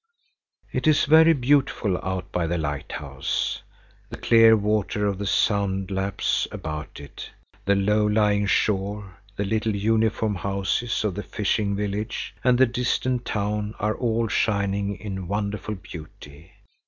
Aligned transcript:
It 0.71 0.87
is 0.87 1.05
very 1.05 1.33
beautiful 1.33 1.99
out 2.03 2.31
by 2.31 2.47
the 2.47 2.57
lighthouse. 2.57 3.61
The 4.09 4.17
clear 4.17 4.57
water 4.57 5.05
of 5.05 5.19
the 5.19 5.27
sound 5.27 5.91
laps 5.91 6.47
about 6.51 6.99
it. 6.99 7.29
The 7.65 7.75
low 7.75 8.07
lying 8.07 8.47
shore, 8.47 9.17
the 9.35 9.45
little 9.45 9.75
uniform 9.75 10.33
houses 10.33 11.03
of 11.03 11.13
the 11.13 11.21
fishing 11.21 11.75
village, 11.75 12.33
and 12.43 12.57
the 12.57 12.65
distant 12.65 13.25
town 13.25 13.75
are 13.77 13.95
all 13.95 14.27
shining 14.27 14.95
in 14.95 15.27
wonderful 15.27 15.75
beauty. 15.75 16.51